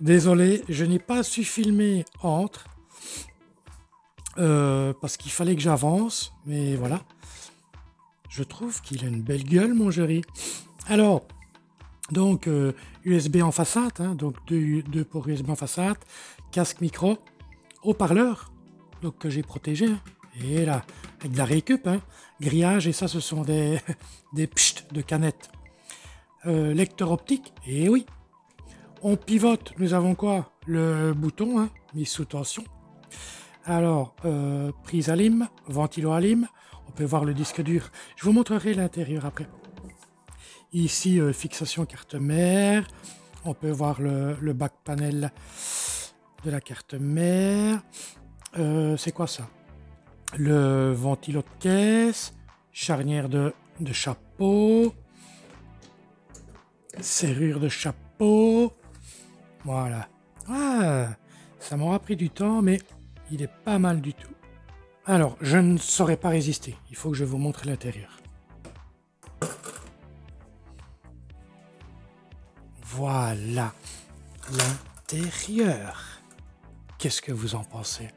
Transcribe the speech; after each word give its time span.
désolé, 0.00 0.62
je 0.68 0.84
n'ai 0.84 0.98
pas 0.98 1.22
su 1.22 1.44
filmer 1.44 2.04
entre. 2.22 2.66
Euh, 4.38 4.92
parce 5.00 5.16
qu'il 5.16 5.32
fallait 5.32 5.54
que 5.54 5.60
j'avance, 5.60 6.32
mais 6.46 6.76
voilà. 6.76 7.02
Je 8.28 8.42
trouve 8.42 8.80
qu'il 8.80 9.04
a 9.04 9.08
une 9.08 9.22
belle 9.22 9.44
gueule, 9.44 9.74
mon 9.74 9.90
jury. 9.90 10.22
Alors, 10.86 11.26
donc 12.12 12.48
USB 13.04 13.36
euh, 13.36 13.42
en 13.42 13.52
façade, 13.52 13.92
hein, 13.98 14.14
donc 14.14 14.36
deux, 14.46 15.04
ports 15.04 15.28
USB 15.28 15.50
en 15.50 15.56
façade, 15.56 15.98
casque 16.52 16.80
micro, 16.80 17.18
haut-parleur, 17.82 18.52
donc 19.02 19.18
que 19.18 19.30
j'ai 19.30 19.42
protégé. 19.42 19.86
Hein. 19.86 20.00
et 20.44 20.64
là, 20.64 20.84
avec 21.20 21.32
de 21.32 21.38
la 21.38 21.44
récup, 21.44 21.86
hein, 21.86 22.00
grillage, 22.40 22.86
et 22.86 22.92
ça, 22.92 23.08
ce 23.08 23.20
sont 23.20 23.42
des, 23.42 23.80
des 24.32 24.48
de 24.92 25.02
canettes. 25.02 25.50
Euh, 26.46 26.72
lecteur 26.72 27.10
optique, 27.10 27.52
et 27.66 27.88
oui. 27.88 28.06
On 29.02 29.16
pivote, 29.16 29.72
nous 29.78 29.94
avons 29.94 30.14
quoi? 30.14 30.52
Le 30.66 31.14
bouton, 31.14 31.58
hein, 31.58 31.70
mis 31.94 32.04
sous 32.04 32.26
tension. 32.26 32.62
Alors, 33.64 34.14
euh, 34.26 34.72
prise 34.84 35.08
à 35.08 35.16
lime, 35.16 35.48
ventilo 35.66 36.12
à 36.12 36.20
lime, 36.20 36.48
on 36.86 36.90
peut 36.90 37.04
voir 37.04 37.24
le 37.24 37.32
disque 37.32 37.62
dur. 37.62 37.90
Je 38.16 38.24
vous 38.24 38.32
montrerai 38.32 38.74
l'intérieur 38.74 39.24
après. 39.24 39.48
Ici, 40.74 41.18
euh, 41.18 41.32
fixation 41.32 41.86
carte 41.86 42.14
mère. 42.14 42.86
On 43.46 43.54
peut 43.54 43.70
voir 43.70 44.02
le, 44.02 44.52
back 44.52 44.74
panel 44.84 45.32
de 46.44 46.50
la 46.50 46.60
carte 46.60 46.92
mère. 46.92 47.80
Euh, 48.58 48.98
c'est 48.98 49.12
quoi 49.12 49.26
ça? 49.26 49.48
Le 50.36 50.92
ventilo 50.92 51.40
de 51.40 51.58
caisse, 51.58 52.34
charnière 52.70 53.30
de, 53.30 53.54
de 53.80 53.92
chapeau, 53.94 54.92
serrure 57.00 57.60
de 57.60 57.68
chapeau. 57.70 58.74
Voilà. 59.64 60.08
Ah, 60.48 61.08
ça 61.58 61.76
m'aura 61.76 61.98
pris 61.98 62.16
du 62.16 62.30
temps, 62.30 62.62
mais 62.62 62.78
il 63.30 63.42
est 63.42 63.52
pas 63.64 63.78
mal 63.78 64.00
du 64.00 64.14
tout. 64.14 64.34
Alors, 65.06 65.36
je 65.40 65.56
ne 65.56 65.76
saurais 65.78 66.16
pas 66.16 66.28
résister. 66.28 66.76
Il 66.90 66.96
faut 66.96 67.10
que 67.10 67.16
je 67.16 67.24
vous 67.24 67.38
montre 67.38 67.66
l'intérieur. 67.66 68.16
Voilà 72.82 73.72
l'intérieur. 74.50 76.20
Qu'est-ce 76.98 77.22
que 77.22 77.32
vous 77.32 77.54
en 77.54 77.64
pensez? 77.64 78.08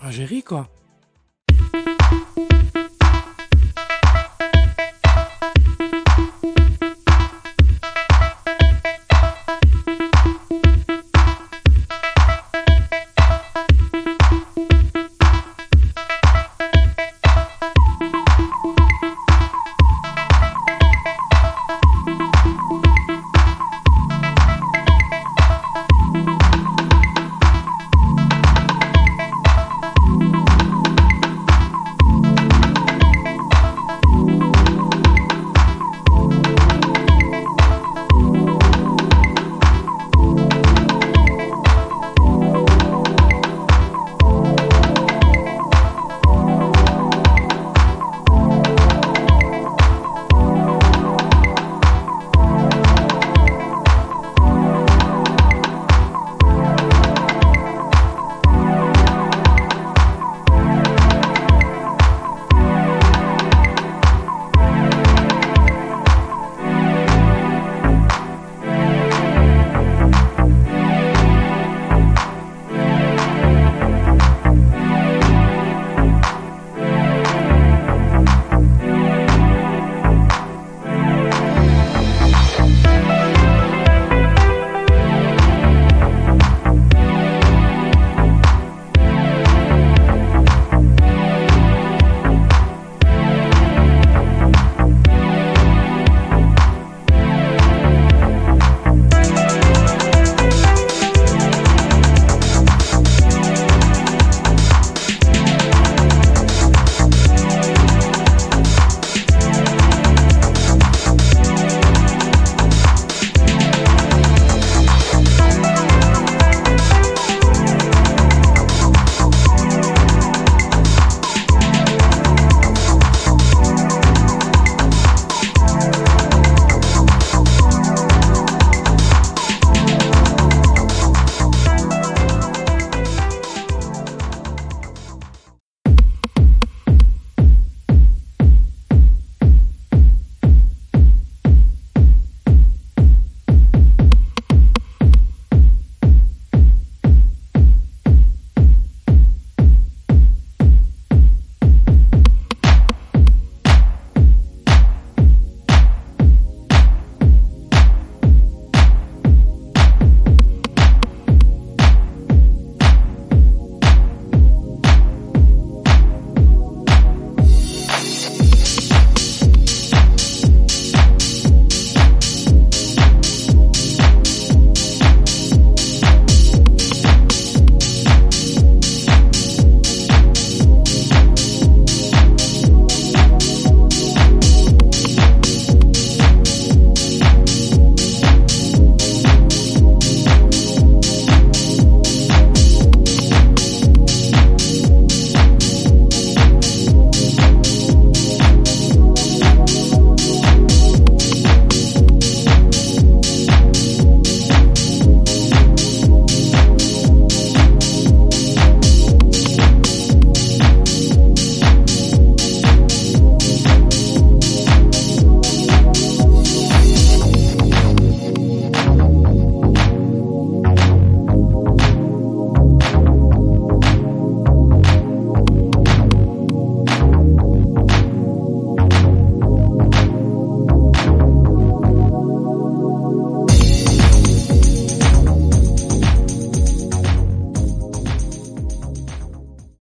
Ah, 0.00 0.10
j'ai 0.10 0.24
ri 0.24 0.42
quoi. 0.42 0.68